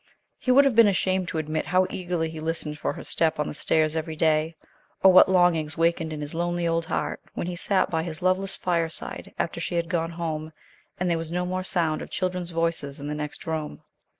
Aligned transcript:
He 0.39 0.49
would 0.49 0.65
have 0.65 0.73
been 0.75 0.87
ashamed 0.87 1.27
to 1.27 1.37
admit 1.37 1.67
how 1.67 1.85
eagerly 1.91 2.27
he 2.27 2.39
listened 2.39 2.79
for 2.79 2.93
her 2.93 3.03
step 3.03 3.39
on 3.39 3.47
the 3.47 3.53
stairs 3.53 3.95
every 3.95 4.15
day, 4.15 4.55
or 5.03 5.13
what 5.13 5.29
longings 5.29 5.77
wakened 5.77 6.11
in 6.11 6.21
his 6.21 6.33
lonely 6.33 6.67
old 6.67 6.87
heart, 6.87 7.21
when 7.35 7.45
he 7.45 7.55
sat 7.55 7.91
by 7.91 8.01
his 8.01 8.23
loveless 8.23 8.55
fireside 8.55 9.31
after 9.37 9.59
she 9.59 9.75
had 9.75 9.89
gone 9.89 10.09
home, 10.09 10.53
and 10.99 11.07
there 11.07 11.19
was 11.19 11.31
no 11.31 11.45
more 11.45 11.63
sound 11.63 12.01
of 12.01 12.09
children's 12.09 12.49
voices 12.49 12.99
in 12.99 13.09
the 13.09 13.13
next 13.13 13.45
room. 13.45 13.83